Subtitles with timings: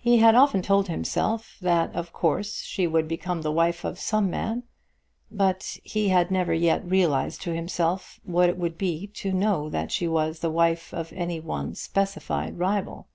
[0.00, 4.28] He had often told himself that of course she would become the wife of some
[4.28, 4.64] man,
[5.30, 9.92] but he had never yet realised to himself what it would be to know that
[9.92, 13.06] she was the wife of any one specified rival.